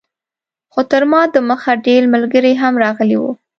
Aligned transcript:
خو 0.71 0.81
تر 0.91 1.03
ما 1.11 1.21
دمخه 1.35 1.73
ډېر 1.87 2.01
ملګري 2.13 2.53
هم 2.61 2.73
راغلي 2.83 3.17
وو. 3.21 3.31